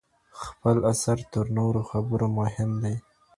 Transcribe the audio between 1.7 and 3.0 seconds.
خبرو مهم دئ.